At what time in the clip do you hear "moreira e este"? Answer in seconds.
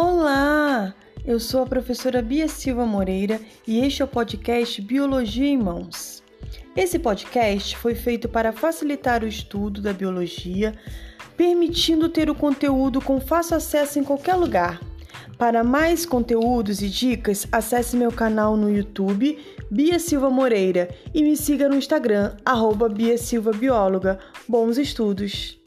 2.86-4.00